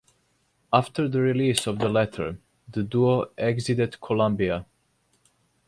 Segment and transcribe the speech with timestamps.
[0.73, 4.65] After the release of the latter, the duo exited Columbia.